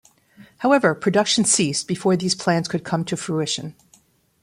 However, 0.57 0.95
production 0.95 1.45
ceased 1.45 1.87
before 1.87 2.17
these 2.17 2.33
plans 2.33 2.67
could 2.67 2.83
come 2.83 3.05
to 3.05 3.15
fruition. 3.15 3.75